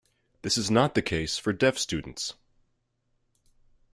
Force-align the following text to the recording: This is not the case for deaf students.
This 0.41 0.57
is 0.57 0.71
not 0.71 0.95
the 0.95 1.03
case 1.03 1.37
for 1.37 1.53
deaf 1.53 1.77
students. 1.77 2.33